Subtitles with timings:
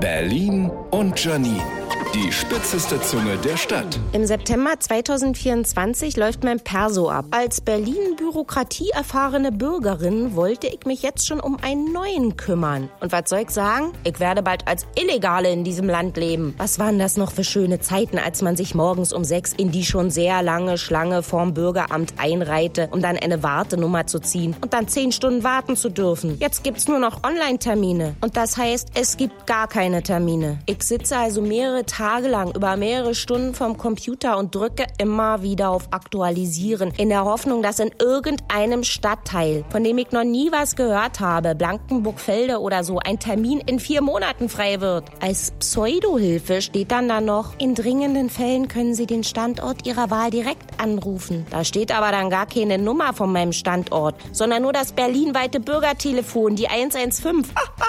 [0.00, 1.87] Berlin und Janine.
[2.14, 4.00] Die spitzeste Zunge der Stadt.
[4.12, 7.26] Im September 2024 läuft mein Perso ab.
[7.32, 12.88] Als Berlin-Bürokratie-erfahrene Bürgerin wollte ich mich jetzt schon um einen neuen kümmern.
[13.00, 13.92] Und was soll ich sagen?
[14.04, 16.54] Ich werde bald als Illegale in diesem Land leben.
[16.56, 19.84] Was waren das noch für schöne Zeiten, als man sich morgens um sechs in die
[19.84, 24.88] schon sehr lange Schlange vorm Bürgeramt einreihte, um dann eine Wartenummer zu ziehen und dann
[24.88, 26.38] zehn Stunden warten zu dürfen.
[26.40, 28.16] Jetzt gibt's nur noch Online-Termine.
[28.22, 30.58] Und das heißt, es gibt gar keine Termine.
[30.64, 35.70] Ich sitze also mehrere Tage tagelang über mehrere Stunden vom Computer und drücke immer wieder
[35.70, 40.76] auf Aktualisieren, in der Hoffnung, dass in irgendeinem Stadtteil, von dem ich noch nie was
[40.76, 45.06] gehört habe, Blankenburg-Felde oder so, ein Termin in vier Monaten frei wird.
[45.18, 50.30] Als Pseudohilfe steht dann da noch, in dringenden Fällen können Sie den Standort Ihrer Wahl
[50.30, 51.46] direkt anrufen.
[51.50, 56.54] Da steht aber dann gar keine Nummer von meinem Standort, sondern nur das berlinweite Bürgertelefon,
[56.54, 57.44] die 115.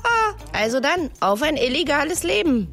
[0.54, 2.72] also dann, auf ein illegales Leben.